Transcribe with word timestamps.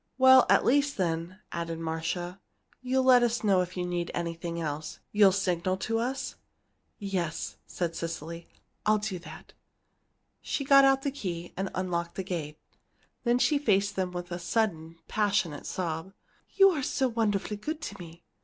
"At 0.19 0.65
least, 0.65 0.97
then," 0.97 1.37
added 1.51 1.77
Marcia, 1.77 2.39
"you'll 2.81 3.03
let 3.03 3.21
us 3.21 3.43
know 3.43 3.61
if 3.61 3.77
you 3.77 3.85
need 3.85 4.09
anything 4.15 4.59
else 4.59 4.97
you'll 5.11 5.31
signal 5.31 5.77
to 5.77 5.99
us?" 5.99 6.37
"Yes," 6.97 7.57
said 7.67 7.95
Cecily, 7.95 8.47
"I'll 8.83 8.97
do 8.97 9.19
that." 9.19 9.53
She 10.41 10.63
got 10.63 10.85
out 10.85 11.03
the 11.03 11.11
key, 11.11 11.53
and 11.55 11.69
unlocked 11.75 12.15
the 12.15 12.23
gate. 12.23 12.57
Then 13.25 13.37
she 13.37 13.59
faced 13.59 13.95
them 13.95 14.11
with 14.11 14.31
a 14.31 14.39
sudden, 14.39 14.97
passionate 15.07 15.67
sob. 15.67 16.13
"You 16.55 16.71
are 16.71 16.81
so 16.81 17.07
wonderfully 17.07 17.57
good 17.57 17.79
to 17.81 17.99
me! 17.99 18.23